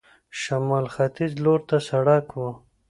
شمال 0.41 0.85
ختیځ 0.93 1.31
لور 1.43 1.59
ته 1.69 1.77
سړک 1.89 2.27
و. 2.35 2.39